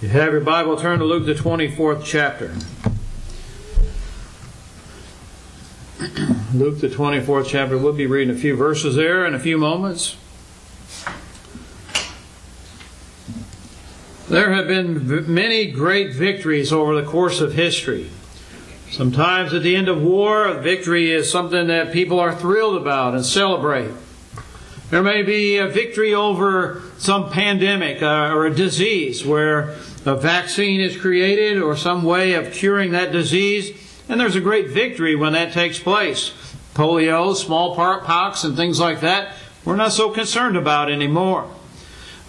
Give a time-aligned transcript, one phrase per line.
[0.00, 2.54] You have your Bible, turn to Luke, the 24th chapter.
[6.54, 7.76] Luke, the 24th chapter.
[7.76, 10.16] We'll be reading a few verses there in a few moments.
[14.28, 18.08] There have been many great victories over the course of history.
[18.92, 23.14] Sometimes at the end of war, a victory is something that people are thrilled about
[23.14, 23.90] and celebrate.
[24.90, 29.74] There may be a victory over some pandemic uh, or a disease where
[30.08, 33.70] a vaccine is created or some way of curing that disease,
[34.08, 36.30] and there's a great victory when that takes place.
[36.74, 39.34] Polio, smallpox, and things like that,
[39.64, 41.50] we're not so concerned about anymore.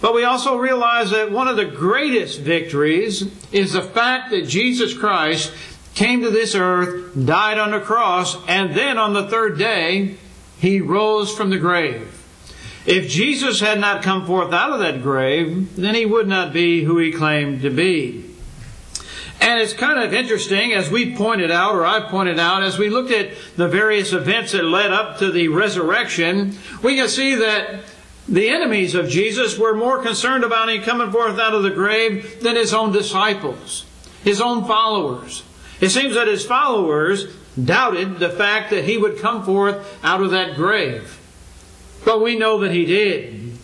[0.02, 4.96] But we also realize that one of the greatest victories is the fact that Jesus
[4.96, 5.52] Christ
[5.94, 10.16] came to this earth, died on the cross, and then on the third day,
[10.58, 12.19] he rose from the grave.
[12.90, 16.82] If Jesus had not come forth out of that grave, then he would not be
[16.82, 18.24] who he claimed to be.
[19.40, 22.90] And it's kind of interesting, as we pointed out, or I pointed out, as we
[22.90, 27.82] looked at the various events that led up to the resurrection, we can see that
[28.26, 32.40] the enemies of Jesus were more concerned about him coming forth out of the grave
[32.42, 33.84] than his own disciples,
[34.24, 35.44] his own followers.
[35.80, 40.32] It seems that his followers doubted the fact that he would come forth out of
[40.32, 41.19] that grave.
[42.04, 43.58] But we know that he did.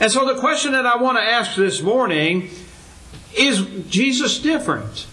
[0.00, 2.50] And so the question that I want to ask this morning
[3.36, 5.06] is Jesus different?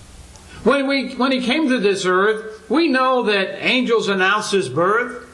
[0.64, 5.26] When, we, when he came to this earth, we know that angels announced his birth,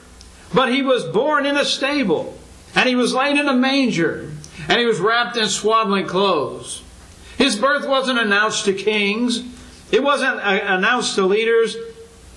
[0.53, 2.37] but he was born in a stable,
[2.75, 4.31] and he was laid in a manger,
[4.69, 6.83] and he was wrapped in swaddling clothes.
[7.37, 9.43] His birth wasn't announced to kings,
[9.91, 11.75] it wasn't uh, announced to leaders,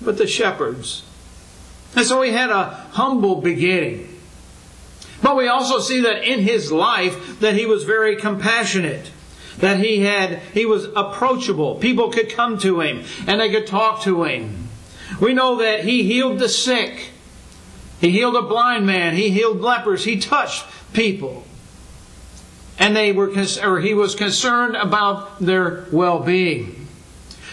[0.00, 1.02] but the shepherds.
[1.94, 4.17] And so he had a humble beginning.
[5.22, 9.10] But we also see that in his life that he was very compassionate.
[9.58, 11.76] That he had he was approachable.
[11.76, 14.68] People could come to him and they could talk to him.
[15.20, 17.10] We know that he healed the sick.
[18.00, 21.44] He healed a blind man, he healed lepers, he touched people.
[22.78, 23.32] And they were
[23.64, 26.86] or he was concerned about their well-being.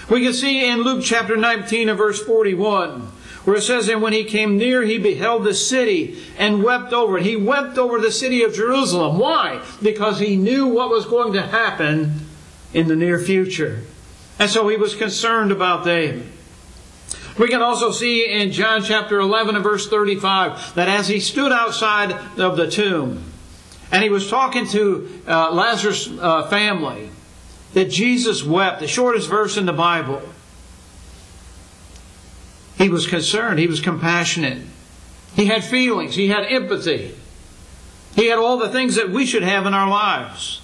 [0.08, 3.12] We can see in Luke chapter 19 and verse 41
[3.46, 7.18] where it says, And when he came near, he beheld the city and wept over
[7.18, 7.26] it.
[7.26, 9.18] He wept over the city of Jerusalem.
[9.18, 9.64] Why?
[9.82, 12.28] Because he knew what was going to happen
[12.74, 13.84] in the near future.
[14.38, 16.30] And so he was concerned about them.
[17.38, 21.52] We can also see in John chapter 11 and verse 35 that as he stood
[21.52, 23.24] outside of the tomb
[23.92, 27.10] and he was talking to uh, Lazarus' uh, family,
[27.74, 30.22] that Jesus wept, the shortest verse in the Bible.
[32.78, 33.60] He was concerned.
[33.60, 34.64] He was compassionate.
[35.36, 36.16] He had feelings.
[36.16, 37.16] He had empathy.
[38.16, 40.62] He had all the things that we should have in our lives.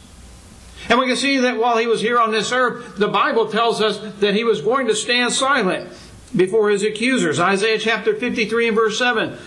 [0.89, 3.81] And we can see that while he was here on this earth, the Bible tells
[3.81, 5.91] us that he was going to stand silent
[6.35, 7.39] before his accusers.
[7.39, 9.37] Isaiah chapter 53 and verse 7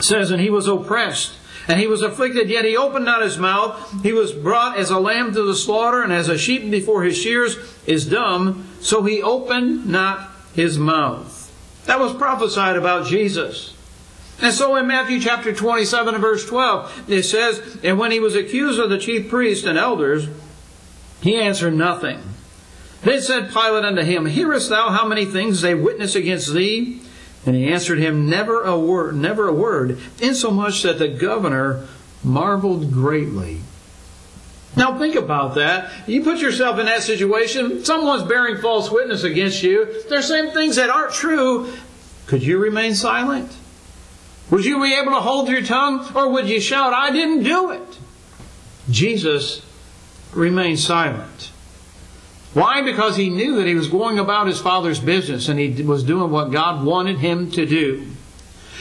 [0.00, 1.32] says, And he was oppressed,
[1.66, 4.02] and he was afflicted, yet he opened not his mouth.
[4.02, 7.16] He was brought as a lamb to the slaughter, and as a sheep before his
[7.16, 11.39] shears is dumb, so he opened not his mouth.
[11.86, 13.74] That was prophesied about Jesus.
[14.42, 18.34] And so in Matthew chapter 27 and verse 12, it says, And when he was
[18.34, 20.28] accused of the chief priests and elders,
[21.20, 22.22] he answered nothing.
[23.02, 27.02] Then said Pilate unto him, Hearest thou how many things they witness against thee?
[27.46, 31.86] And he answered him, Never a word, never a word, insomuch that the governor
[32.22, 33.60] marveled greatly.
[34.76, 35.90] Now think about that.
[36.08, 37.84] You put yourself in that situation.
[37.84, 40.02] Someone's bearing false witness against you.
[40.08, 41.72] They're saying things that aren't true.
[42.26, 43.56] Could you remain silent?
[44.50, 46.06] Would you be able to hold your tongue?
[46.14, 47.98] Or would you shout, I didn't do it?
[48.88, 49.62] Jesus
[50.32, 51.50] remained silent.
[52.54, 52.82] Why?
[52.82, 56.30] Because he knew that he was going about his Father's business and he was doing
[56.30, 58.06] what God wanted him to do.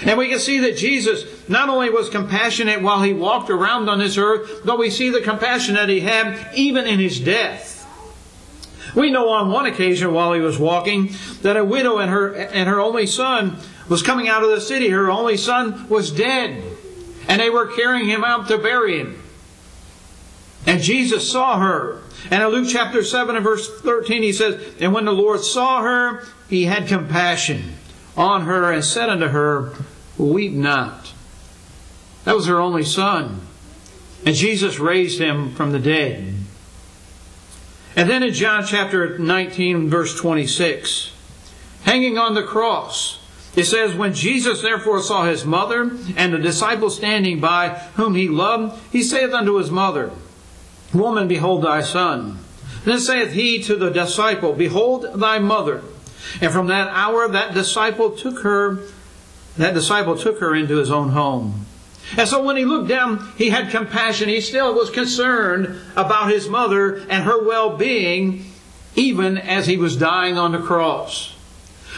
[0.05, 3.99] And we can see that Jesus not only was compassionate while he walked around on
[3.99, 7.75] this earth, but we see the compassion that he had even in his death.
[8.95, 12.69] We know on one occasion while he was walking that a widow and her, and
[12.69, 13.57] her only son
[13.87, 14.89] was coming out of the city.
[14.89, 16.63] Her only son was dead.
[17.27, 19.21] And they were carrying him out to bury him.
[20.65, 22.01] And Jesus saw her.
[22.31, 25.81] And in Luke chapter 7 and verse 13 he says, And when the Lord saw
[25.81, 27.75] her, he had compassion
[28.15, 29.73] on her and said unto her,
[30.17, 31.13] Weep not.
[32.25, 33.41] That was her only son.
[34.25, 36.33] And Jesus raised him from the dead.
[37.95, 41.11] And then in John chapter 19, verse 26,
[41.83, 43.19] hanging on the cross,
[43.55, 48.29] it says, When Jesus therefore saw his mother and the disciple standing by whom he
[48.29, 50.11] loved, he saith unto his mother,
[50.93, 52.39] Woman, behold thy son.
[52.85, 55.83] Then saith he to the disciple, Behold thy mother.
[56.41, 58.79] And from that hour that disciple took her,
[59.57, 61.65] that disciple took her into his own home.
[62.17, 64.29] And so when he looked down, he had compassion.
[64.29, 68.45] He still was concerned about his mother and her well-being,
[68.95, 71.35] even as he was dying on the cross.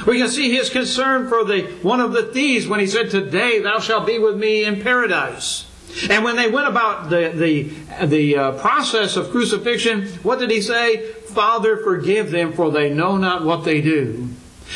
[0.06, 3.60] We can see his concern for the one of the thieves when he said, "Today
[3.60, 5.66] thou shalt be with me in paradise."
[6.10, 10.62] And when they went about the the the uh, process of crucifixion, what did he
[10.62, 11.12] say?
[11.12, 14.30] Father, forgive them, for they know not what they do.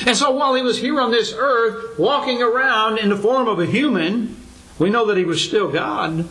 [0.06, 3.60] And so while he was here on this earth, walking around in the form of
[3.60, 4.36] a human,
[4.78, 6.28] we know that he was still God.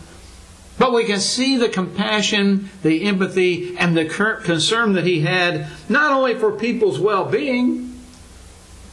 [0.77, 6.13] But we can see the compassion, the empathy, and the concern that he had, not
[6.13, 7.95] only for people's well being,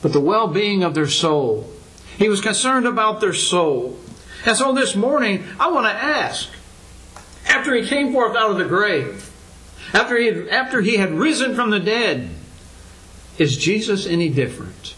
[0.01, 1.69] but the well being of their soul.
[2.17, 3.97] He was concerned about their soul.
[4.45, 6.49] And so this morning, I want to ask
[7.47, 9.29] after he came forth out of the grave,
[9.93, 12.29] after he, after he had risen from the dead,
[13.37, 14.95] is Jesus any different?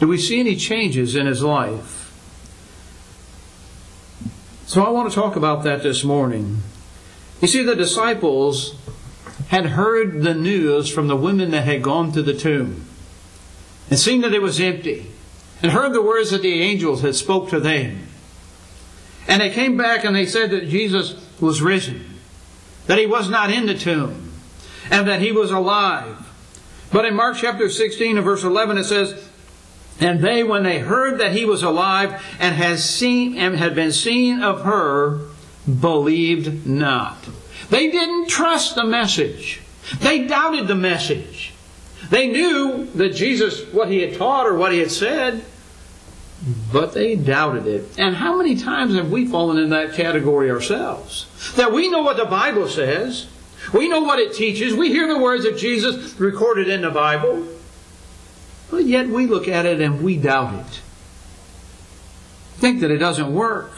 [0.00, 1.98] Do we see any changes in his life?
[4.66, 6.62] So I want to talk about that this morning.
[7.40, 8.74] You see, the disciples
[9.48, 12.86] had heard the news from the women that had gone to the tomb
[13.90, 15.08] and seen that it was empty
[15.62, 18.08] and heard the words that the angels had spoke to them.
[19.28, 22.04] And they came back and they said that Jesus was risen,
[22.86, 24.32] that he was not in the tomb,
[24.90, 26.18] and that he was alive.
[26.90, 29.28] But in Mark chapter 16 and verse 11 it says,
[30.00, 33.92] and they, when they heard that he was alive and had seen and had been
[33.92, 35.20] seen of her,
[35.80, 37.28] believed not.
[37.70, 39.60] They didn't trust the message.
[40.00, 41.52] They doubted the message.
[42.10, 45.44] They knew that Jesus, what he had taught or what he had said,
[46.72, 47.98] but they doubted it.
[47.98, 51.26] And how many times have we fallen in that category ourselves?
[51.56, 53.28] That we know what the Bible says,
[53.72, 57.46] we know what it teaches, we hear the words of Jesus recorded in the Bible,
[58.70, 60.80] but yet we look at it and we doubt it.
[62.56, 63.72] Think that it doesn't work.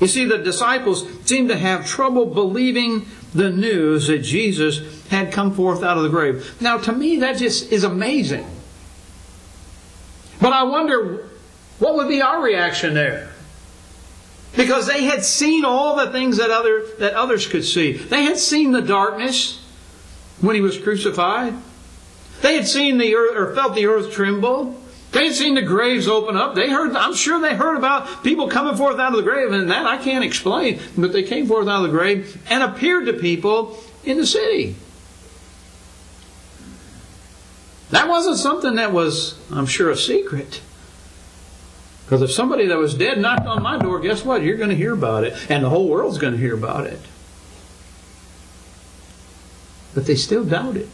[0.00, 5.54] You see, the disciples seem to have trouble believing the news that Jesus had come
[5.54, 6.56] forth out of the grave.
[6.60, 8.46] Now, to me, that just is amazing.
[10.40, 11.29] But I wonder
[11.80, 13.30] what would be our reaction there?
[14.56, 17.92] Because they had seen all the things that, other, that others could see.
[17.92, 19.64] They had seen the darkness
[20.40, 21.54] when he was crucified.
[22.42, 24.80] They had seen the earth, or felt the earth tremble.
[25.12, 26.54] They had seen the graves open up.
[26.54, 29.70] They heard, I'm sure they heard about people coming forth out of the grave, and
[29.70, 30.80] that I can't explain.
[30.96, 34.76] But they came forth out of the grave and appeared to people in the city.
[37.90, 40.60] That wasn't something that was, I'm sure, a secret.
[42.10, 44.42] Because if somebody that was dead knocked on my door, guess what?
[44.42, 46.98] You're going to hear about it, and the whole world's going to hear about it.
[49.94, 50.88] But they still doubted.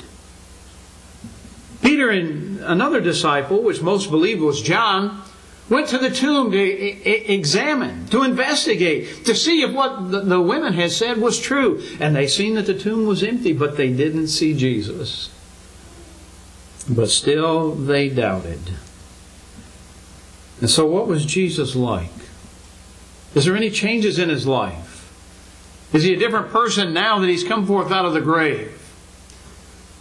[1.80, 5.22] Peter and another disciple, which most believe was John,
[5.70, 10.92] went to the tomb to examine, to investigate, to see if what the women had
[10.92, 11.82] said was true.
[11.98, 15.30] And they seen that the tomb was empty, but they didn't see Jesus.
[16.90, 18.60] But still they doubted.
[20.60, 22.10] And so, what was Jesus like?
[23.34, 24.96] Is there any changes in his life?
[25.92, 28.72] Is he a different person now that he's come forth out of the grave?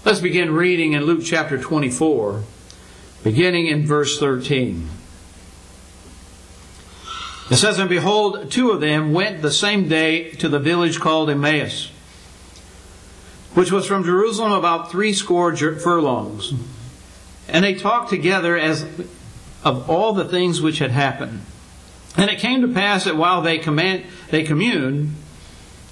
[0.05, 2.43] Let's begin reading in Luke chapter 24,
[3.23, 4.89] beginning in verse 13.
[7.51, 11.29] It says, And behold, two of them went the same day to the village called
[11.29, 11.91] Emmaus,
[13.53, 16.53] which was from Jerusalem about threescore furlongs.
[17.47, 18.83] And they talked together as
[19.65, 21.41] of all the things which had happened.
[22.15, 25.15] And it came to pass that while they command, they communed,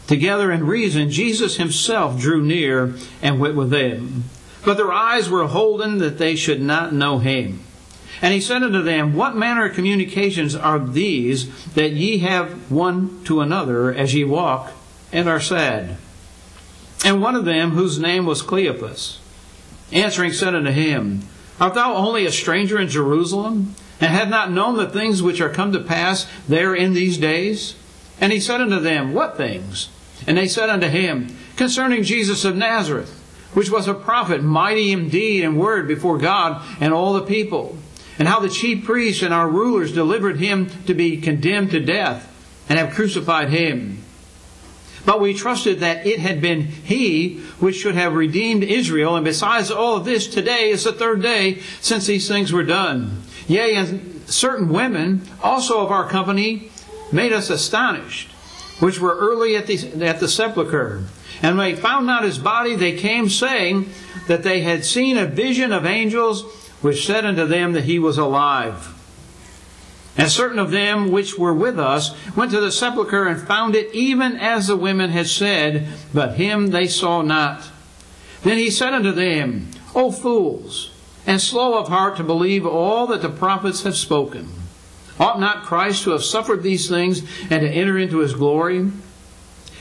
[0.08, 4.25] Together in reason, Jesus himself drew near and went with them.
[4.63, 7.62] But their eyes were holden that they should not know him.
[8.22, 13.24] And he said unto them, What manner of communications are these that ye have one
[13.25, 14.72] to another as ye walk
[15.12, 15.98] and are sad?
[17.03, 19.18] And one of them, whose name was Cleopas,
[19.92, 21.24] answering said unto him,
[21.60, 25.50] Art thou only a stranger in Jerusalem, and have not known the things which are
[25.50, 27.75] come to pass there in these days?
[28.19, 29.89] And he said unto them, What things?
[30.27, 33.19] And they said unto him, Concerning Jesus of Nazareth,
[33.53, 37.77] which was a prophet, mighty in deed and word before God and all the people,
[38.17, 42.29] and how the chief priests and our rulers delivered him to be condemned to death,
[42.69, 44.02] and have crucified him.
[45.05, 49.69] But we trusted that it had been he which should have redeemed Israel, and besides
[49.69, 53.22] all of this, today is the third day since these things were done.
[53.48, 56.72] Yea, and certain women also of our company
[57.12, 58.29] made us astonished
[58.79, 61.03] which were early at the, at the sepulchre.
[61.41, 63.89] And when they found not his body, they came saying
[64.27, 66.43] that they had seen a vision of angels
[66.81, 68.93] which said unto them that he was alive.
[70.15, 73.93] And certain of them which were with us went to the sepulchre and found it
[73.93, 77.70] even as the women had said, but him they saw not.
[78.43, 80.91] Then he said unto them, O fools,
[81.25, 84.50] and slow of heart to believe all that the prophets have spoken.
[85.20, 88.91] Ought not Christ to have suffered these things and to enter into his glory?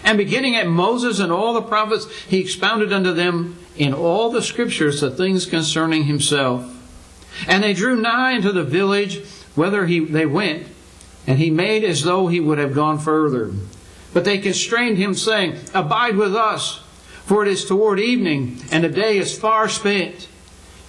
[0.04, 4.42] And beginning at Moses and all the prophets, he expounded unto them in all the
[4.42, 6.78] scriptures the things concerning himself.
[7.46, 9.22] And they drew nigh unto the village
[9.54, 10.66] whither he, they went,
[11.26, 13.52] and he made as though he would have gone further.
[14.12, 16.80] But they constrained him, saying, Abide with us,
[17.24, 20.28] for it is toward evening, and the day is far spent.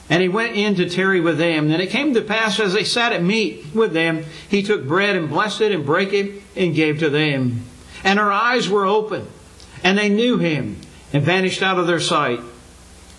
[0.09, 1.71] And he went in to tarry with them.
[1.71, 5.15] And it came to pass, as they sat at meat with them, he took bread
[5.15, 7.63] and blessed it and brake it and gave to them.
[8.03, 9.27] And her eyes were open,
[9.83, 10.77] and they knew him,
[11.13, 12.41] and vanished out of their sight.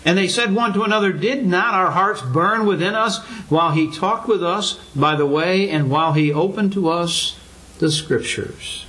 [0.05, 3.91] And they said one to another, Did not our hearts burn within us while he
[3.91, 7.39] talked with us by the way, and while he opened to us
[7.79, 8.85] the Scriptures?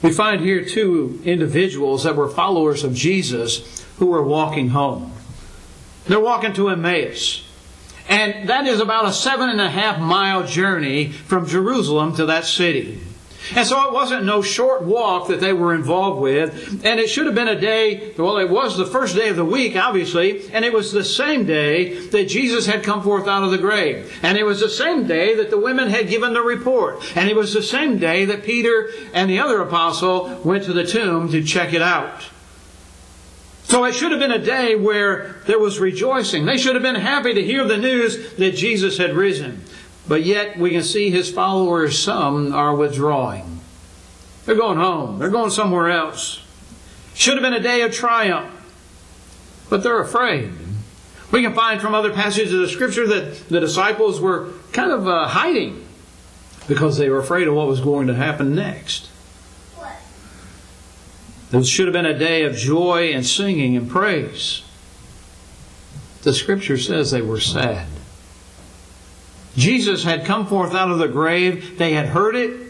[0.00, 5.12] We find here two individuals that were followers of Jesus who were walking home.
[6.06, 7.42] They're walking to Emmaus.
[8.08, 12.44] And that is about a seven and a half mile journey from Jerusalem to that
[12.44, 13.00] city.
[13.54, 16.84] And so it wasn't no short walk that they were involved with.
[16.84, 19.44] And it should have been a day, well, it was the first day of the
[19.44, 23.50] week, obviously, and it was the same day that Jesus had come forth out of
[23.50, 24.18] the grave.
[24.22, 27.16] And it was the same day that the women had given the report.
[27.16, 30.86] And it was the same day that Peter and the other apostle went to the
[30.86, 32.24] tomb to check it out.
[33.64, 36.46] So it should have been a day where there was rejoicing.
[36.46, 39.64] They should have been happy to hear the news that Jesus had risen.
[40.08, 43.60] But yet we can see his followers, some are withdrawing.
[44.44, 45.18] They're going home.
[45.18, 46.42] They're going somewhere else.
[47.14, 48.52] Should have been a day of triumph.
[49.68, 50.52] But they're afraid.
[51.32, 55.08] We can find from other passages of the scripture that the disciples were kind of
[55.08, 55.84] uh, hiding
[56.68, 59.08] because they were afraid of what was going to happen next.
[61.52, 64.62] It should have been a day of joy and singing and praise.
[66.22, 67.86] The scripture says they were sad.
[69.56, 71.78] Jesus had come forth out of the grave.
[71.78, 72.60] They had heard it.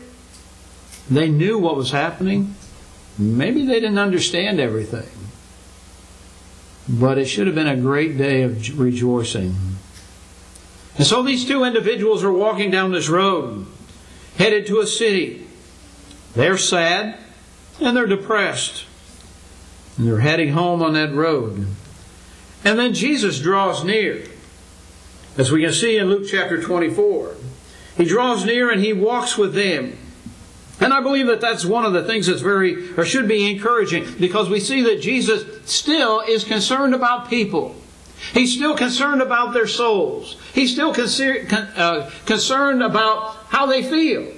[1.11, 2.55] They knew what was happening.
[3.19, 5.09] Maybe they didn't understand everything.
[6.89, 9.57] But it should have been a great day of rejoicing.
[10.97, 13.67] And so these two individuals are walking down this road,
[14.39, 15.47] headed to a city.
[16.35, 17.19] They're sad
[17.81, 18.85] and they're depressed.
[19.99, 21.67] And they're heading home on that road.
[22.65, 24.25] And then Jesus draws near.
[25.39, 27.35] As we can see in Luke chapter 24,
[27.97, 29.99] he draws near and he walks with them.
[30.81, 34.07] And I believe that that's one of the things that's very, or should be encouraging,
[34.19, 37.75] because we see that Jesus still is concerned about people.
[38.33, 40.37] He's still concerned about their souls.
[40.55, 44.33] He's still uh, concerned about how they feel.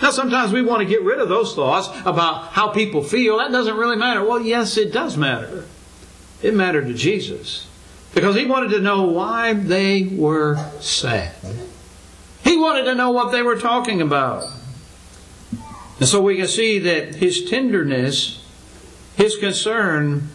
[0.00, 3.38] Now, sometimes we want to get rid of those thoughts about how people feel.
[3.38, 4.24] That doesn't really matter.
[4.24, 5.66] Well, yes, it does matter.
[6.42, 7.66] It mattered to Jesus
[8.14, 11.34] because he wanted to know why they were sad.
[12.42, 14.44] He wanted to know what they were talking about.
[15.98, 18.44] And so we can see that his tenderness,
[19.16, 20.28] his concern,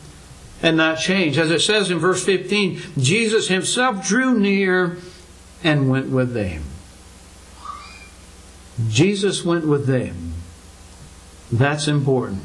[0.62, 1.38] had not changed.
[1.38, 4.98] As it says in verse 15, Jesus himself drew near
[5.64, 6.64] and went with them.
[8.90, 10.34] Jesus went with them.
[11.52, 12.44] That's important.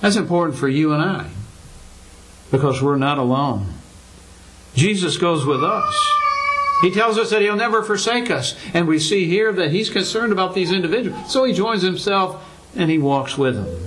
[0.00, 1.30] That's important for you and I
[2.50, 3.74] because we're not alone.
[4.78, 6.14] Jesus goes with us.
[6.82, 8.54] He tells us that He'll never forsake us.
[8.72, 11.32] And we see here that He's concerned about these individuals.
[11.32, 12.44] So He joins Himself
[12.76, 13.80] and He walks with them.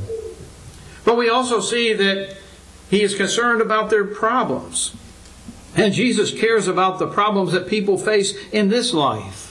[1.06, 2.36] But we also see that
[2.90, 4.94] He is concerned about their problems.
[5.76, 9.48] And Jesus cares about the problems that people face in this life.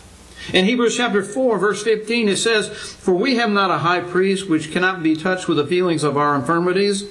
[0.53, 4.49] In Hebrews chapter 4, verse 15, it says, For we have not a high priest
[4.49, 7.05] which cannot be touched with the feelings of our infirmities,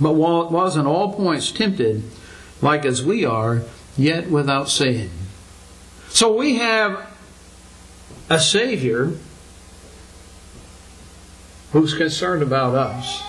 [0.00, 2.02] but was in all points tempted
[2.64, 3.62] like as we are,
[3.96, 5.10] yet without sin.
[6.08, 7.10] So we have
[8.30, 9.12] a Savior
[11.72, 13.22] who's concerned about us.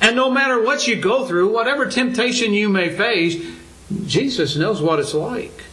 [0.00, 3.42] And no matter what you go through, whatever temptation you may face,
[4.06, 5.64] Jesus knows what it's like.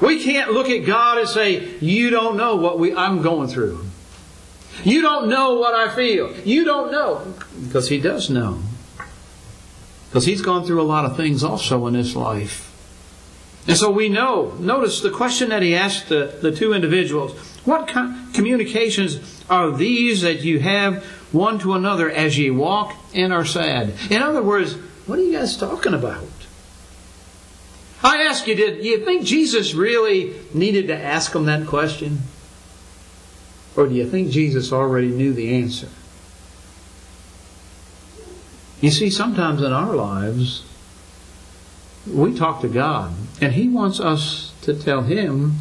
[0.00, 3.84] We can't look at God and say, You don't know what we, I'm going through.
[4.82, 6.34] You don't know what I feel.
[6.40, 7.34] You don't know.
[7.66, 8.62] Because He does know.
[10.12, 12.68] Because he's gone through a lot of things also in his life.
[13.66, 17.32] And so we know, notice the question that he asked the, the two individuals
[17.64, 17.88] What
[18.34, 21.02] communications are these that you have
[21.32, 23.94] one to another as ye walk and are sad?
[24.10, 24.74] In other words,
[25.06, 26.28] what are you guys talking about?
[28.04, 32.18] I ask you, did you think Jesus really needed to ask them that question?
[33.76, 35.88] Or do you think Jesus already knew the answer?
[38.82, 40.64] You see, sometimes in our lives,
[42.04, 45.54] we talk to God, and He wants us to tell Him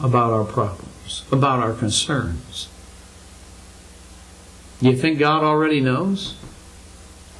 [0.00, 2.68] about our problems, about our concerns.
[4.82, 6.36] You think God already knows?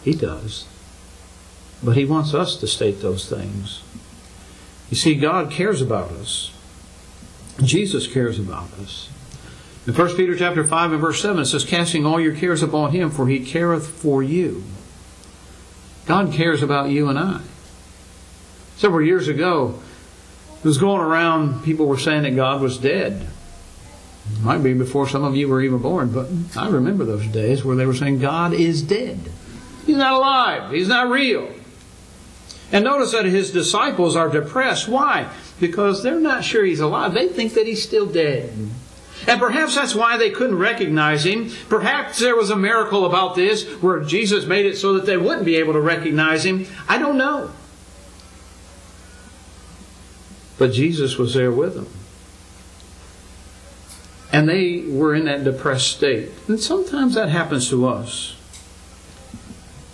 [0.03, 0.67] He does.
[1.85, 3.83] But He wants us to state those things.
[4.89, 6.55] You see, God cares about us.
[7.63, 9.11] Jesus cares about us.
[9.87, 12.93] In 1 Peter chapter 5 and verse 7 it says, Casting all your cares upon
[12.93, 14.65] him, for he careth for you.
[16.07, 17.41] God cares about you and I.
[18.77, 19.81] Several years ago,
[20.59, 23.27] it was going around, people were saying that God was dead.
[24.33, 27.65] It might be before some of you were even born, but I remember those days
[27.65, 29.19] where they were saying God is dead.
[29.87, 30.73] He's not alive.
[30.73, 31.49] He's not real.
[32.73, 34.89] And notice that his disciples are depressed.
[34.89, 35.29] Why?
[35.61, 37.15] Because they're not sure he's alive.
[37.15, 38.53] They think that he's still dead.
[39.27, 41.51] And perhaps that's why they couldn't recognize him.
[41.69, 45.45] Perhaps there was a miracle about this where Jesus made it so that they wouldn't
[45.45, 46.67] be able to recognize him.
[46.89, 47.51] I don't know.
[50.59, 51.89] But Jesus was there with them.
[54.33, 56.31] And they were in that depressed state.
[56.47, 58.37] And sometimes that happens to us.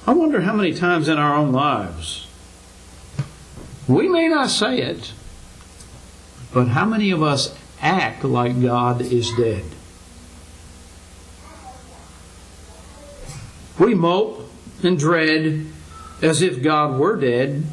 [0.07, 2.27] I wonder how many times in our own lives
[3.89, 5.13] we may not say it,
[6.53, 9.65] but how many of us act like God is dead?
[13.79, 14.49] We mope
[14.83, 15.67] and dread
[16.23, 17.65] as if God were dead.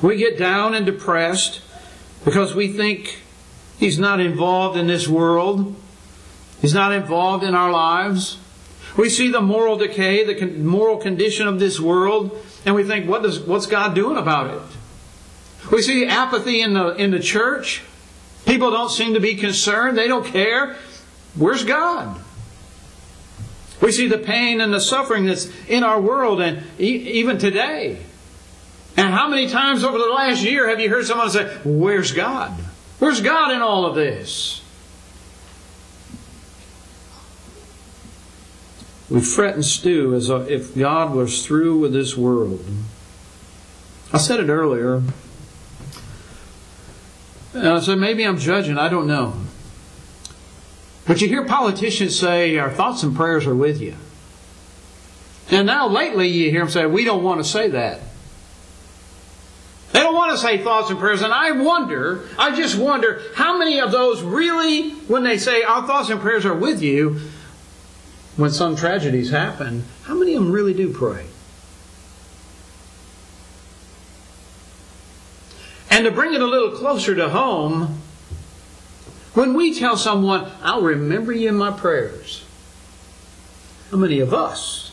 [0.00, 1.60] We get down and depressed
[2.24, 3.22] because we think
[3.78, 5.76] He's not involved in this world.
[6.60, 8.38] He's not involved in our lives.
[8.96, 13.22] We see the moral decay, the moral condition of this world, and we think, what
[13.22, 15.70] does, what's God doing about it?
[15.70, 17.82] We see apathy in the, in the church.
[18.48, 19.98] People don't seem to be concerned.
[19.98, 20.74] They don't care.
[21.36, 22.18] Where's God?
[23.82, 27.98] We see the pain and the suffering that's in our world and even today.
[28.96, 32.52] And how many times over the last year have you heard someone say, Where's God?
[32.98, 34.62] Where's God in all of this?
[39.10, 42.64] We fret and stew as if God was through with this world.
[44.10, 45.02] I said it earlier.
[47.58, 49.34] Uh, so maybe I'm judging, I don't know.
[51.06, 53.96] But you hear politicians say, Our thoughts and prayers are with you.
[55.50, 58.00] And now lately you hear them say, We don't want to say that.
[59.92, 61.22] They don't want to say thoughts and prayers.
[61.22, 65.86] And I wonder, I just wonder, how many of those really, when they say, Our
[65.86, 67.18] thoughts and prayers are with you,
[68.36, 71.26] when some tragedies happen, how many of them really do pray?
[75.98, 77.98] And to bring it a little closer to home,
[79.34, 82.44] when we tell someone, I'll remember you in my prayers,
[83.90, 84.92] how many of us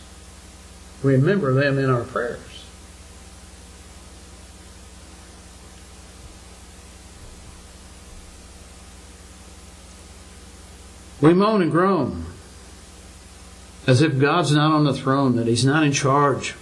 [1.03, 2.65] remember them in our prayers?
[11.21, 12.25] We moan and groan
[13.85, 16.55] as if God's not on the throne, that He's not in charge,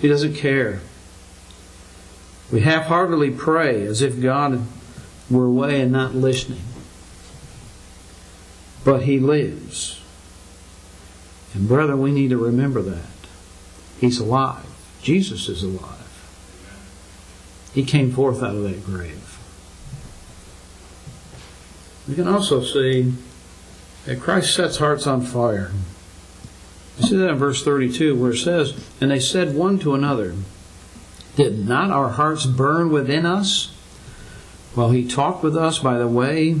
[0.00, 0.80] He doesn't care.
[2.50, 4.66] We half heartedly pray as if God
[5.30, 6.62] were away and not listening.
[8.84, 10.00] But He lives.
[11.54, 13.04] And, brother, we need to remember that.
[14.00, 14.66] He's alive.
[15.02, 15.94] Jesus is alive.
[17.74, 19.38] He came forth out of that grave.
[22.08, 23.12] We can also see
[24.06, 25.70] that Christ sets hearts on fire.
[26.98, 30.34] You see that in verse 32 where it says, And they said one to another,
[31.38, 33.72] did not our hearts burn within us
[34.74, 36.56] while he talked with us by the way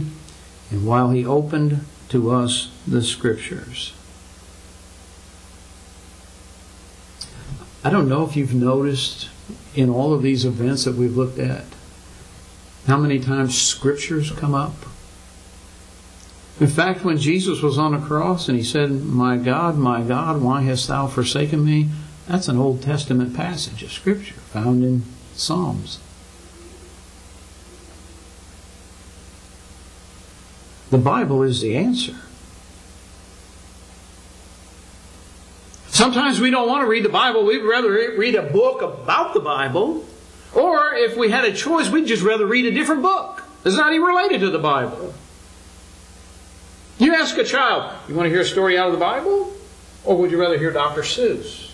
[0.70, 3.92] and while he opened to us the scriptures?
[7.82, 9.28] I don't know if you've noticed
[9.74, 11.64] in all of these events that we've looked at
[12.86, 14.76] how many times scriptures come up.
[16.60, 20.40] In fact, when Jesus was on the cross and he said, My God, my God,
[20.40, 21.88] why hast thou forsaken me?
[22.28, 25.98] That's an Old Testament passage of Scripture found in Psalms.
[30.90, 32.16] The Bible is the answer.
[35.88, 37.46] Sometimes we don't want to read the Bible.
[37.46, 40.04] We'd rather read a book about the Bible.
[40.54, 43.94] Or if we had a choice, we'd just rather read a different book that's not
[43.94, 45.14] even related to the Bible.
[46.98, 49.54] You ask a child, you want to hear a story out of the Bible?
[50.04, 51.02] Or would you rather hear Dr.
[51.02, 51.67] Seuss?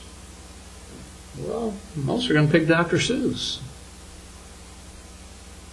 [1.39, 2.97] Well, most are going to pick Dr.
[2.97, 3.61] Seuss.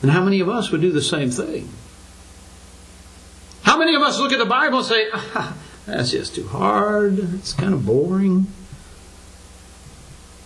[0.02, 1.70] And how many of us would do the same thing?
[3.64, 7.20] How many of us look at the Bible and say, ah, that's just too hard,
[7.36, 8.48] it's kind of boring?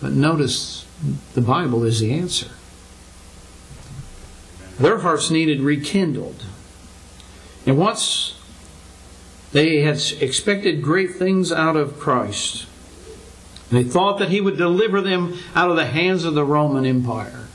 [0.00, 0.86] But notice
[1.34, 2.50] the Bible is the answer.
[4.78, 6.44] Their hearts needed rekindled.
[7.64, 8.38] And once
[9.52, 12.66] they had expected great things out of Christ,
[13.70, 17.46] they thought that he would deliver them out of the hands of the Roman Empire.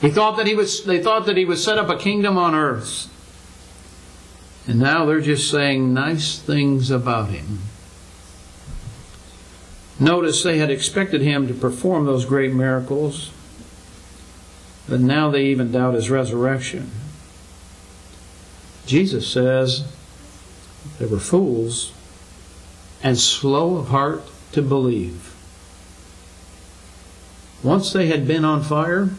[0.00, 2.54] He thought that he was, they thought that he would set up a kingdom on
[2.54, 3.10] earth.
[4.66, 7.60] And now they're just saying nice things about him.
[10.00, 13.30] Notice they had expected him to perform those great miracles,
[14.88, 16.90] but now they even doubt his resurrection.
[18.86, 19.84] Jesus says
[20.98, 21.92] they were fools
[23.02, 24.22] and slow of heart
[24.54, 25.34] to believe.
[27.62, 29.10] Once they had been on fire,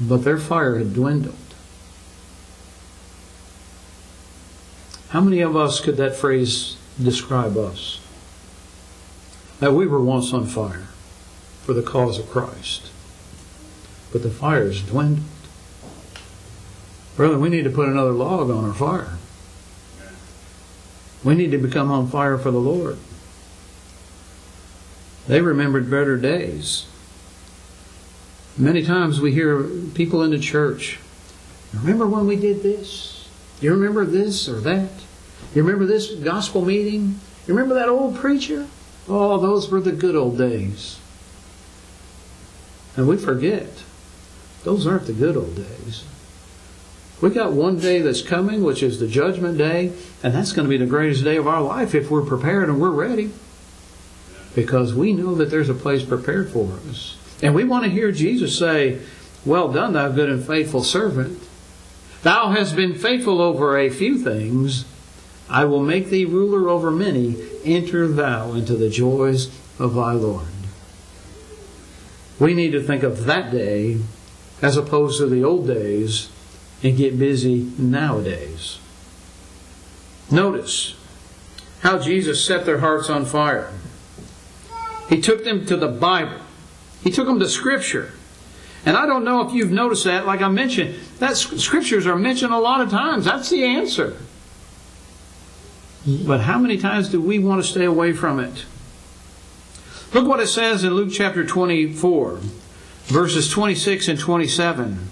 [0.00, 1.34] but their fire had dwindled.
[5.10, 8.00] How many of us could that phrase describe us?
[9.60, 10.88] That we were once on fire
[11.62, 12.90] for the cause of Christ,
[14.12, 15.24] but the fire has dwindled.
[17.16, 19.17] Brother, we need to put another log on our fire.
[21.24, 22.98] We need to become on fire for the Lord.
[25.26, 26.86] They remembered better days.
[28.56, 29.62] Many times we hear
[29.94, 30.98] people in the church,
[31.72, 33.28] remember when we did this?
[33.60, 34.90] You remember this or that?
[35.54, 37.20] You remember this gospel meeting?
[37.46, 38.66] You remember that old preacher?
[39.08, 40.98] Oh, those were the good old days.
[42.96, 43.84] And we forget,
[44.64, 46.04] those aren't the good old days.
[47.20, 50.70] We got one day that's coming, which is the judgment day, and that's going to
[50.70, 53.30] be the greatest day of our life if we're prepared and we're ready.
[54.54, 57.16] Because we know that there's a place prepared for us.
[57.42, 59.00] And we want to hear Jesus say,
[59.44, 61.42] Well done, thou good and faithful servant.
[62.22, 64.84] Thou hast been faithful over a few things.
[65.48, 67.36] I will make thee ruler over many.
[67.64, 69.46] Enter thou into the joys
[69.78, 70.46] of thy Lord.
[72.38, 73.98] We need to think of that day
[74.62, 76.28] as opposed to the old days
[76.82, 78.78] and get busy nowadays.
[80.30, 80.94] Notice
[81.80, 83.72] how Jesus set their hearts on fire.
[85.08, 86.40] He took them to the Bible.
[87.02, 88.12] He took them to Scripture.
[88.84, 92.52] And I don't know if you've noticed that, like I mentioned, that Scriptures are mentioned
[92.52, 93.24] a lot of times.
[93.24, 94.16] That's the answer.
[96.06, 98.64] But how many times do we want to stay away from it?
[100.14, 102.38] Look what it says in Luke chapter 24,
[103.04, 105.08] verses 26 and 27.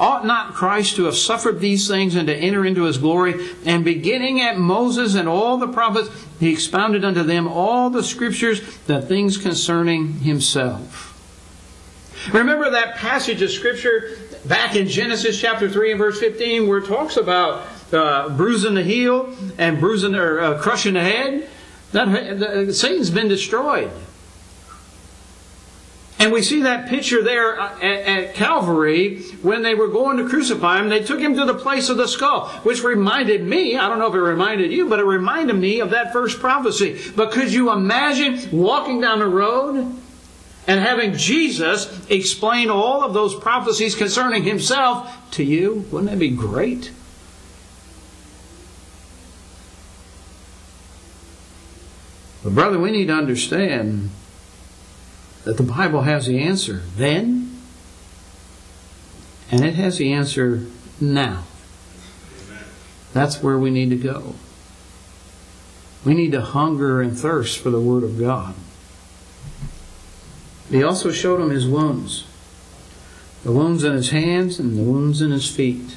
[0.00, 3.48] Ought not Christ to have suffered these things and to enter into his glory?
[3.64, 6.08] And beginning at Moses and all the prophets,
[6.38, 11.08] he expounded unto them all the scriptures, the things concerning himself.
[12.32, 16.86] Remember that passage of Scripture back in Genesis chapter 3 and verse 15 where it
[16.86, 21.48] talks about uh, bruising the heel and bruising or uh, crushing the head?
[21.92, 23.90] That, Satan's been destroyed.
[26.20, 30.28] And we see that picture there uh, at, at, Calvary when they were going to
[30.28, 30.88] crucify him.
[30.88, 34.08] They took him to the place of the skull, which reminded me, I don't know
[34.08, 37.00] if it reminded you, but it reminded me of that first prophecy.
[37.14, 39.76] But could you imagine walking down the road
[40.66, 46.30] and having Jesus explain all of those prophecies concerning himself to you, wouldn't that be
[46.30, 46.90] great?
[52.42, 54.10] But, brother, we need to understand
[55.48, 57.58] that the Bible has the answer then,
[59.50, 60.66] and it has the answer
[61.00, 61.44] now.
[63.14, 64.34] That's where we need to go.
[66.04, 68.56] We need to hunger and thirst for the Word of God.
[70.70, 72.26] He also showed him his wounds
[73.42, 75.96] the wounds in his hands and the wounds in his feet.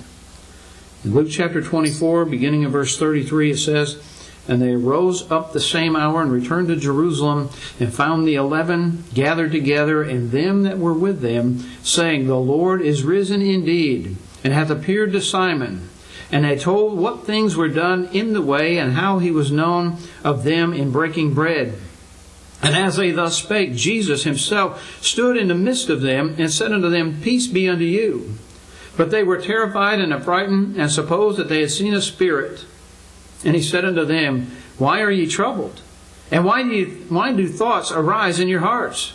[1.04, 4.02] In Luke chapter 24, beginning in verse 33, it says,
[4.48, 7.50] And they rose up the same hour and returned to Jerusalem,
[7.80, 12.82] and found the eleven gathered together, and them that were with them, saying, The Lord
[12.82, 15.90] is risen indeed, and hath appeared to Simon.
[16.32, 19.98] And they told what things were done in the way, and how he was known
[20.24, 21.76] of them in breaking bread.
[22.62, 26.72] And as they thus spake, Jesus himself stood in the midst of them and said
[26.72, 28.36] unto them, Peace be unto you.
[28.96, 32.66] But they were terrified and affrighted and supposed that they had seen a spirit.
[33.44, 35.82] And he said unto them, Why are ye troubled?
[36.32, 39.14] And why do, you, why do thoughts arise in your hearts?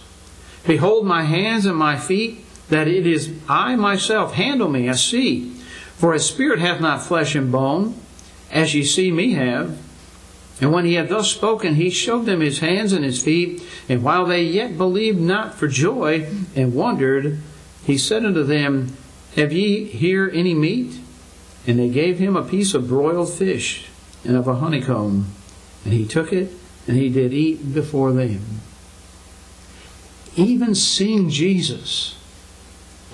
[0.66, 4.34] Behold my hands and my feet, that it is I myself.
[4.34, 5.52] Handle me, and see.
[5.96, 7.98] For a spirit hath not flesh and bone,
[8.50, 9.78] as ye see me have.
[10.60, 13.62] And when he had thus spoken, he showed them his hands and his feet.
[13.88, 17.38] And while they yet believed not for joy and wondered,
[17.84, 18.96] he said unto them,
[19.36, 20.98] Have ye here any meat?
[21.66, 23.88] And they gave him a piece of broiled fish
[24.26, 25.26] and of a honeycomb.
[25.84, 26.50] And he took it,
[26.86, 28.60] and he did eat before them.
[30.36, 32.16] Even seeing Jesus,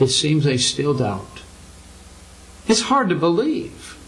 [0.01, 1.43] it seems they still doubt.
[2.67, 3.99] It's hard to believe.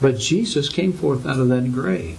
[0.00, 2.18] But Jesus came forth out of that grave.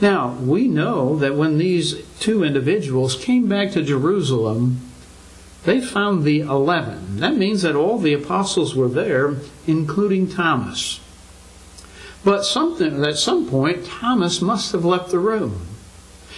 [0.00, 4.80] Now, we know that when these two individuals came back to Jerusalem,
[5.64, 7.20] they found the eleven.
[7.20, 11.00] That means that all the apostles were there, including Thomas.
[12.24, 15.66] But something at some point, Thomas must have left the room.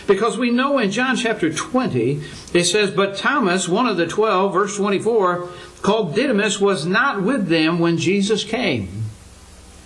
[0.07, 2.23] Because we know in John chapter 20,
[2.55, 5.49] it says, But Thomas, one of the twelve, verse 24,
[5.83, 9.05] called Didymus, was not with them when Jesus came.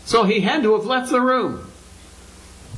[0.04, 1.70] So he had to have left the room.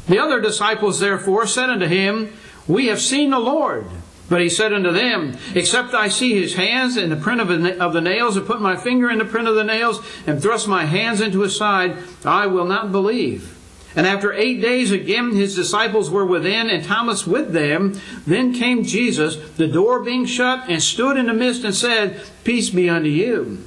[0.08, 2.32] The other disciples therefore said unto him,
[2.66, 3.86] We have seen the Lord.
[4.28, 7.48] But he said unto them, Except I see his hands in the print of
[7.92, 10.84] the nails, and put my finger in the print of the nails, and thrust my
[10.84, 13.54] hands into his side, I will not believe.
[13.96, 17.98] And after eight days again his disciples were within, and Thomas with them.
[18.26, 22.70] Then came Jesus, the door being shut, and stood in the midst, and said, Peace
[22.70, 23.64] be unto you.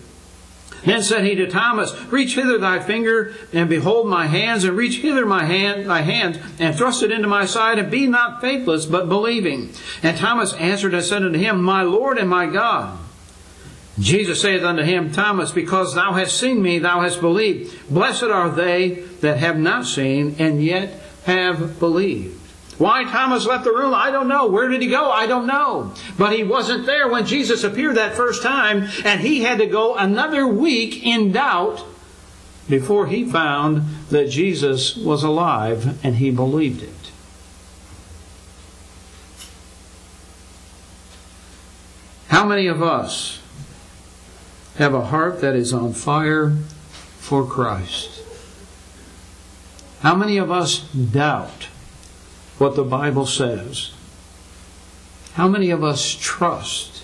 [0.83, 4.97] Then said he to Thomas, Reach hither thy finger, and behold my hands, and reach
[4.97, 8.85] hither my hand, thy hand, and thrust it into my side, and be not faithless,
[8.85, 9.71] but believing.
[10.01, 12.97] And Thomas answered and said unto him, My Lord and my God.
[13.99, 17.89] Jesus saith unto him, Thomas, because thou hast seen me, thou hast believed.
[17.89, 22.40] Blessed are they that have not seen, and yet have believed.
[22.81, 24.47] Why Thomas left the room, I don't know.
[24.47, 25.11] Where did he go?
[25.11, 25.93] I don't know.
[26.17, 29.95] But he wasn't there when Jesus appeared that first time, and he had to go
[29.95, 31.85] another week in doubt
[32.67, 37.11] before he found that Jesus was alive and he believed it.
[42.29, 43.43] How many of us
[44.77, 46.57] have a heart that is on fire
[47.19, 48.23] for Christ?
[49.99, 51.67] How many of us doubt
[52.61, 53.91] what the Bible says.
[55.33, 57.03] How many of us trust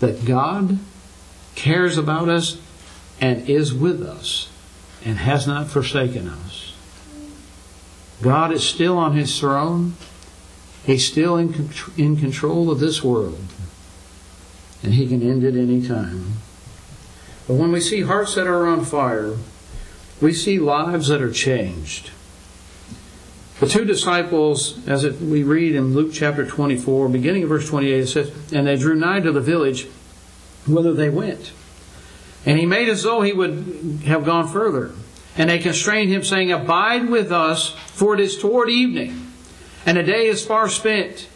[0.00, 0.78] that God
[1.54, 2.60] cares about us
[3.18, 4.50] and is with us
[5.02, 6.74] and has not forsaken us?
[8.20, 9.94] God is still on his throne.
[10.84, 13.40] He's still in, in control of this world.
[14.82, 16.34] And he can end it any time.
[17.48, 19.36] But when we see hearts that are on fire,
[20.20, 22.10] we see lives that are changed.
[23.60, 28.00] The two disciples, as it, we read in Luke chapter 24, beginning of verse 28,
[28.00, 29.86] it says, And they drew nigh to the village
[30.66, 31.52] whither they went.
[32.46, 34.92] And he made as though he would have gone further.
[35.36, 39.30] And they constrained him, saying, Abide with us, for it is toward evening,
[39.84, 41.28] and the day is far spent.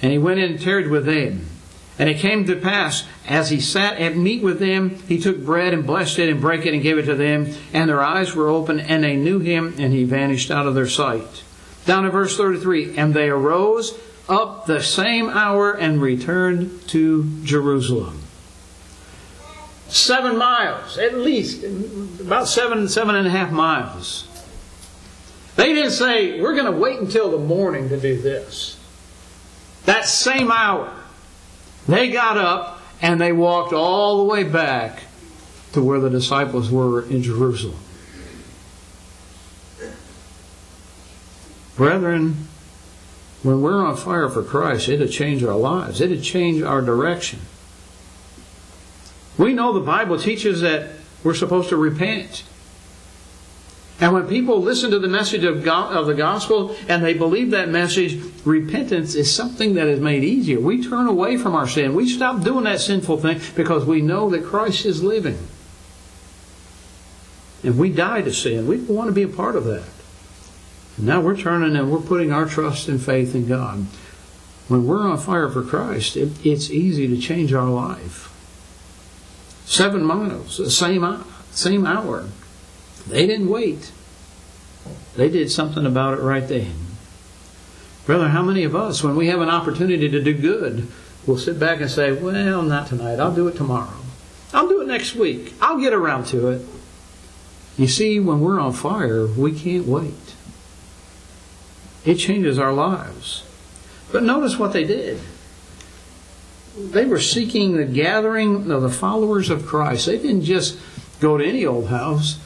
[0.00, 1.46] And he went in and tarried with them.
[1.98, 5.74] And it came to pass, as he sat at meat with them, he took bread
[5.74, 7.52] and blessed it and brake it and gave it to them.
[7.72, 10.86] And their eyes were open, and they knew him, and he vanished out of their
[10.86, 11.42] sight.
[11.88, 13.98] Down to verse 33 And they arose
[14.28, 18.20] up the same hour and returned to Jerusalem.
[19.88, 21.64] Seven miles, at least,
[22.20, 24.28] about seven, seven and a half miles.
[25.56, 28.78] They didn't say, we're going to wait until the morning to do this.
[29.86, 30.92] That same hour,
[31.88, 35.04] they got up and they walked all the way back
[35.72, 37.80] to where the disciples were in Jerusalem.
[41.78, 42.48] Brethren,
[43.44, 46.00] when we're on fire for Christ, it'll change our lives.
[46.00, 47.38] It'll change our direction.
[49.38, 50.90] We know the Bible teaches that
[51.22, 52.42] we're supposed to repent.
[54.00, 57.52] And when people listen to the message of, God, of the gospel and they believe
[57.52, 60.58] that message, repentance is something that is made easier.
[60.58, 61.94] We turn away from our sin.
[61.94, 65.38] We stop doing that sinful thing because we know that Christ is living.
[67.62, 68.66] And we die to sin.
[68.66, 69.84] We don't want to be a part of that.
[70.98, 73.86] Now we're turning and we're putting our trust and faith in God.
[74.66, 78.34] When we're on fire for Christ, it, it's easy to change our life.
[79.64, 82.28] Seven miles, the same, same hour.
[83.06, 83.92] They didn't wait.
[85.16, 86.74] They did something about it right then.
[88.06, 90.88] Brother, how many of us, when we have an opportunity to do good,
[91.26, 93.20] will sit back and say, Well, not tonight.
[93.20, 93.98] I'll do it tomorrow.
[94.52, 95.52] I'll do it next week.
[95.60, 96.66] I'll get around to it.
[97.76, 100.34] You see, when we're on fire, we can't wait.
[102.08, 103.44] It changes our lives.
[104.10, 105.20] But notice what they did.
[106.74, 110.06] they were seeking the gathering of the followers of Christ.
[110.06, 110.78] They didn't just
[111.20, 112.38] go to any old house.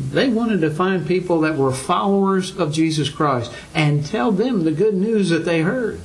[0.00, 4.72] They wanted to find people that were followers of Jesus Christ and tell them the
[4.72, 6.00] good news that they heard.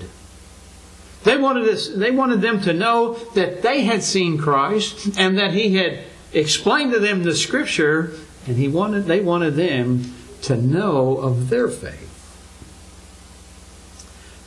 [1.24, 5.54] They wanted, this, they wanted them to know that they had seen Christ and that
[5.54, 8.14] He had explained to them the Scripture,
[8.46, 12.09] and he wanted, they wanted them to know of their faith.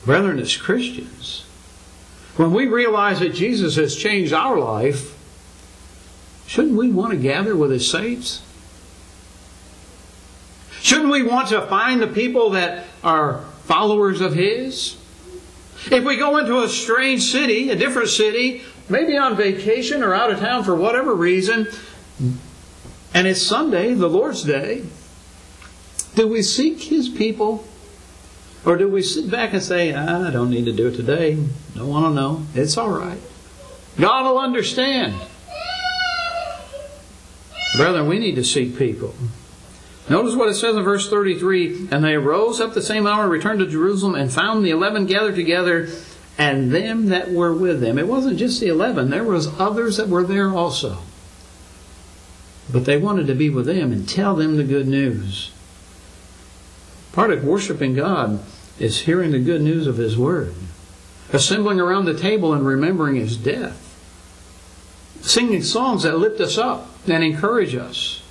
[0.05, 1.45] Brethren, as Christians,
[2.37, 5.17] when we realize that Jesus has changed our life,
[6.47, 8.43] shouldn't we want to gather with His saints?
[10.81, 14.97] Shouldn't we want to find the people that are followers of His?
[15.91, 20.31] If we go into a strange city, a different city, maybe on vacation or out
[20.31, 21.69] of town for whatever reason,
[23.15, 24.85] and it's Sunday, the Lord's Day,
[26.15, 27.65] do we seek His people?
[28.65, 31.35] Or do we sit back and say, I don't need to do it today.
[31.75, 32.47] Don't want to know.
[32.55, 33.19] It's all right.
[33.99, 35.15] God will understand.
[37.77, 39.15] Brethren, we need to seek people.
[40.09, 43.61] Notice what it says in verse 33 And they arose up the same hour, returned
[43.61, 45.89] to Jerusalem, and found the eleven gathered together,
[46.39, 47.99] and them that were with them.
[47.99, 50.99] It wasn't just the eleven, there was others that were there also.
[52.71, 55.51] But they wanted to be with them and tell them the good news.
[57.13, 58.41] Part of worshiping God
[58.79, 60.55] is hearing the good news of His Word,
[61.33, 63.79] assembling around the table and remembering His death,
[65.21, 68.23] singing songs that lift us up and encourage us,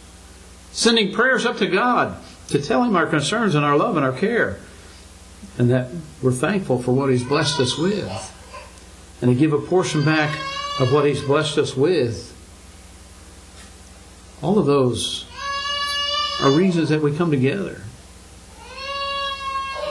[0.71, 2.17] sending prayers up to God
[2.49, 4.59] to tell Him our concerns and our love and our care,
[5.59, 5.91] and that
[6.23, 8.37] we're thankful for what He's blessed us with,
[9.21, 10.35] and to give a portion back
[10.79, 12.29] of what He's blessed us with.
[14.41, 15.27] All of those
[16.41, 17.83] are reasons that we come together.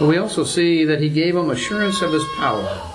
[0.00, 2.90] But we also see that he gave them assurance of his power.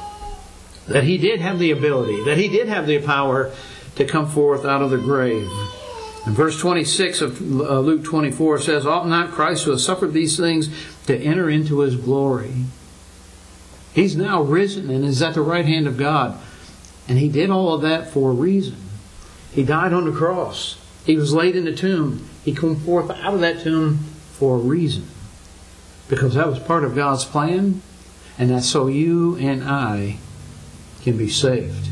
[0.88, 3.54] That he did have the ability, that he did have the power
[3.96, 5.48] to come forth out of the grave.
[6.26, 10.36] And verse 26 of uh, Luke 24 says, Ought not Christ who has suffered these
[10.36, 10.68] things
[11.06, 12.66] to enter into his glory?
[13.94, 16.40] He's now risen and is at the right hand of God.
[17.08, 18.78] And he did all of that for a reason.
[19.52, 20.80] He died on the cross.
[21.06, 22.28] He was laid in the tomb.
[22.44, 24.00] He came forth out of that tomb
[24.40, 25.08] for a reason
[26.08, 27.82] because that was part of God's plan,
[28.38, 30.18] and that's so you and I
[31.02, 31.90] can be saved.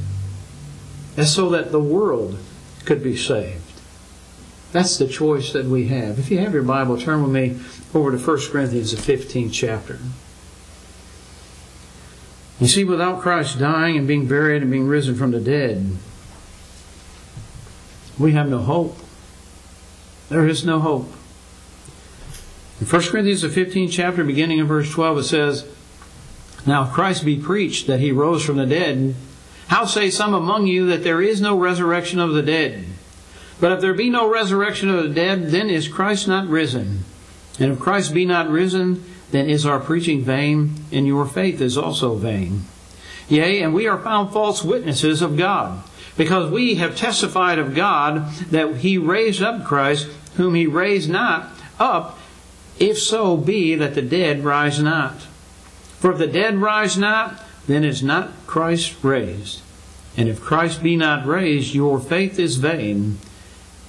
[1.15, 2.37] That's so that the world
[2.85, 3.61] could be saved.
[4.71, 6.17] That's the choice that we have.
[6.17, 7.59] If you have your Bible, turn with me
[7.93, 9.99] over to 1 Corinthians, the 15th chapter.
[12.59, 15.97] You see, without Christ dying and being buried and being risen from the dead,
[18.17, 18.97] we have no hope.
[20.29, 21.11] There is no hope.
[22.83, 25.65] In 1 Corinthians, the 15th chapter, beginning in verse 12, it says,
[26.65, 29.15] Now if Christ be preached that he rose from the dead,
[29.67, 32.83] how say some among you that there is no resurrection of the dead?
[33.61, 37.05] But if there be no resurrection of the dead, then is Christ not risen?
[37.57, 41.77] And if Christ be not risen, then is our preaching vain, and your faith is
[41.77, 42.65] also vain.
[43.29, 45.81] Yea, and we are found false witnesses of God,
[46.17, 51.47] because we have testified of God that he raised up Christ, whom he raised not
[51.79, 52.19] up,
[52.83, 55.21] if so be that the dead rise not.
[55.99, 59.61] For if the dead rise not, then is not Christ raised.
[60.17, 63.19] And if Christ be not raised, your faith is vain.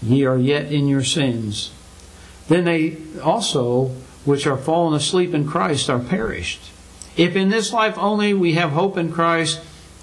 [0.00, 1.72] Ye are yet in your sins.
[2.46, 6.70] Then they also, which are fallen asleep in Christ, are perished.
[7.16, 9.60] If in this life only we have hope in Christ,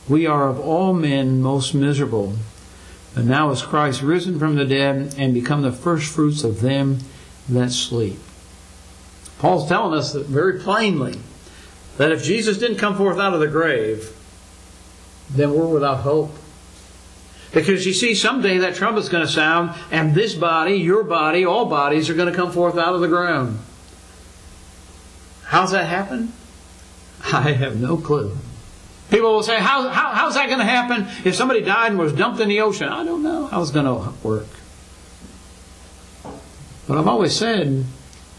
[0.10, 2.34] we are of all men most miserable.
[3.16, 7.00] But now is Christ risen from the dead and become the firstfruits of them
[7.48, 8.20] that sleep.
[9.42, 11.20] Paul's telling us that very plainly
[11.98, 14.16] that if Jesus didn't come forth out of the grave,
[15.32, 16.36] then we're without hope.
[17.52, 21.66] Because you see, someday that trumpet's going to sound, and this body, your body, all
[21.66, 23.58] bodies are going to come forth out of the ground.
[25.46, 26.34] How's that happen?
[27.24, 28.38] I have no clue.
[29.10, 32.14] People will say, how, how, how's that going to happen if somebody died and was
[32.14, 32.90] dumped in the ocean?
[32.90, 34.46] I don't know how it's going to work.
[36.88, 37.86] But I've always said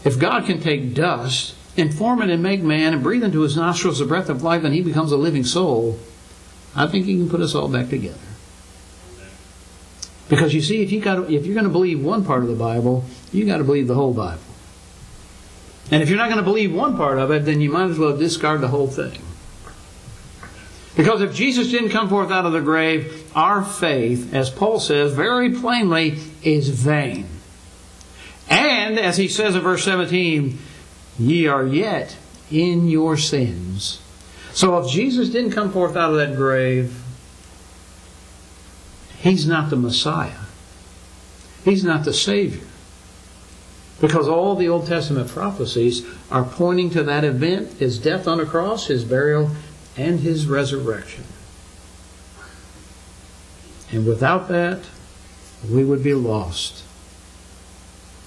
[0.03, 3.55] if God can take dust and form it and make man and breathe into his
[3.55, 5.99] nostrils the breath of life and he becomes a living soul,
[6.75, 8.17] I think he can put us all back together.
[10.29, 12.55] Because you see, if you got if you're going to believe one part of the
[12.55, 14.41] Bible, you got to believe the whole Bible.
[15.91, 17.99] And if you're not going to believe one part of it, then you might as
[17.99, 19.21] well discard the whole thing.
[20.95, 25.13] Because if Jesus didn't come forth out of the grave, our faith, as Paul says
[25.13, 27.27] very plainly, is vain.
[28.49, 30.59] And, as he says in verse 17,
[31.17, 32.17] ye are yet
[32.51, 34.01] in your sins.
[34.51, 37.03] So if Jesus didn't come forth out of that grave,
[39.23, 40.41] He's not the Messiah.
[41.63, 42.67] He's not the Savior.
[44.01, 48.45] Because all the Old Testament prophecies are pointing to that event his death on the
[48.45, 49.51] cross, his burial,
[49.95, 51.23] and his resurrection.
[53.93, 54.81] And without that,
[55.69, 56.83] we would be lost.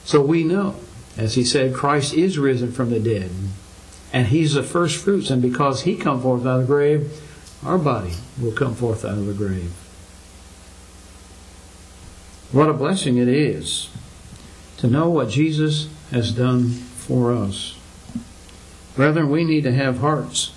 [0.07, 0.77] So we know,
[1.19, 3.29] as he said, Christ is risen from the dead,
[4.13, 7.21] and he's the first fruits, and because he come forth out of the grave,
[7.65, 9.73] our body will come forth out of the grave.
[12.53, 13.91] What a blessing it is
[14.77, 17.77] to know what Jesus has done for us.
[18.95, 20.53] Brethren, we need to have hearts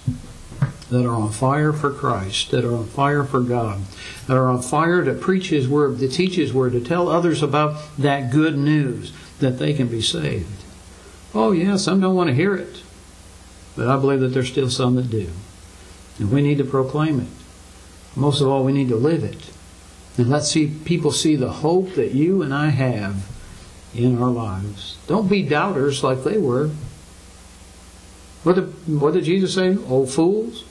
[0.92, 3.82] that are on fire for Christ, that are on fire for God,
[4.28, 7.42] that are on fire to preach His Word, to teach His Word, to tell others
[7.42, 10.64] about that good news that they can be saved.
[11.34, 12.82] Oh, yeah, some don't want to hear it,
[13.76, 15.30] but I believe that there's still some that do.
[16.18, 17.28] And we need to proclaim it.
[18.16, 19.52] Most of all, we need to live it.
[20.18, 23.30] And let's see people see the hope that you and I have
[23.96, 24.98] in our lives.
[25.08, 26.72] Don't be doubters like they were.
[28.44, 29.78] What did, what did Jesus say?
[29.78, 30.66] Old fools?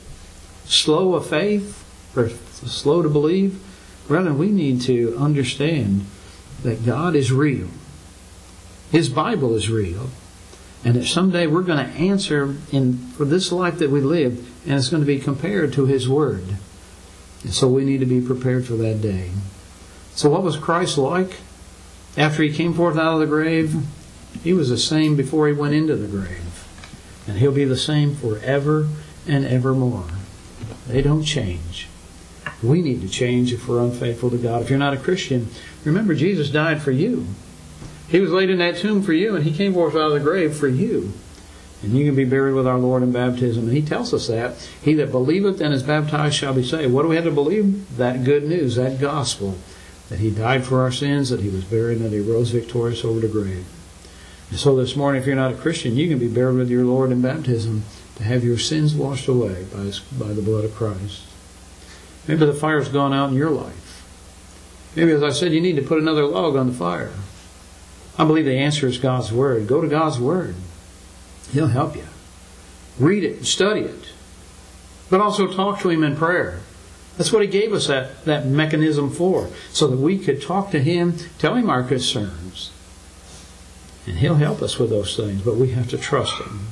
[0.65, 1.83] Slow of faith?
[2.15, 3.59] Or slow to believe?
[4.07, 6.05] Rather, we need to understand
[6.63, 7.69] that God is real.
[8.91, 10.09] His Bible is real.
[10.83, 14.75] And that someday we're going to answer in for this life that we live, and
[14.75, 16.43] it's going to be compared to His Word.
[17.43, 19.31] And so we need to be prepared for that day.
[20.13, 21.37] So what was Christ like?
[22.17, 23.75] After he came forth out of the grave,
[24.43, 26.67] he was the same before he went into the grave.
[27.27, 28.87] And he'll be the same forever
[29.27, 30.07] and evermore.
[30.87, 31.87] They don't change.
[32.63, 34.63] We need to change if we're unfaithful to God.
[34.63, 35.49] If you're not a Christian,
[35.85, 37.27] remember Jesus died for you.
[38.09, 40.19] He was laid in that tomb for you, and he came forth out of the
[40.19, 41.13] grave for you.
[41.81, 43.67] And you can be buried with our Lord in baptism.
[43.67, 44.55] And he tells us that.
[44.81, 46.93] He that believeth and is baptized shall be saved.
[46.93, 47.97] What do we have to believe?
[47.97, 49.55] That good news, that gospel.
[50.09, 53.05] That he died for our sins, that he was buried, and that he rose victorious
[53.05, 53.65] over the grave.
[54.49, 56.83] And so this morning, if you're not a Christian, you can be buried with your
[56.83, 57.83] Lord in baptism
[58.15, 61.21] to have your sins washed away by, his, by the blood of Christ.
[62.27, 64.03] Maybe the fire's gone out in your life.
[64.95, 67.13] Maybe, as I said, you need to put another log on the fire.
[68.19, 69.65] I believe the answer is God's Word.
[69.65, 70.55] Go to God's Word.
[71.53, 72.05] He'll help you.
[72.99, 74.09] Read it, and study it,
[75.09, 76.59] but also talk to Him in prayer.
[77.17, 80.83] That's what He gave us that, that mechanism for, so that we could talk to
[80.83, 82.71] Him, tell Him our concerns.
[84.05, 86.67] And He'll help us with those things, but we have to trust Him.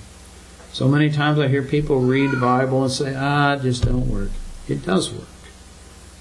[0.73, 4.09] So many times I hear people read the Bible and say, ah, it just don't
[4.09, 4.31] work.
[4.67, 5.23] It does work.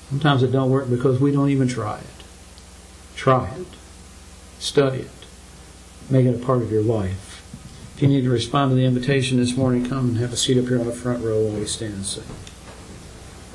[0.09, 2.25] Sometimes it don't work because we don't even try it.
[3.17, 3.67] Try it.
[4.61, 5.11] Study it.
[6.09, 7.43] Make it a part of your life.
[7.97, 10.59] If you need to respond to the invitation this morning, come and have a seat
[10.59, 12.25] up here on the front row while we stand and sing.